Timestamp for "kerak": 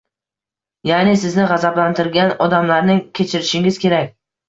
3.89-4.15